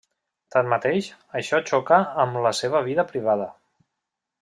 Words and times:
Tanmateix, 0.55 1.11
això 1.41 1.61
xoca 1.73 2.01
amb 2.25 2.43
la 2.49 2.57
seva 2.65 2.85
vida 2.91 3.11
privada. 3.15 3.51